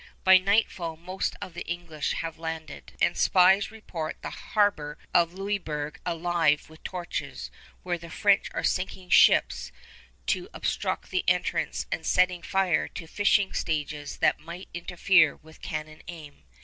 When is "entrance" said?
11.27-11.85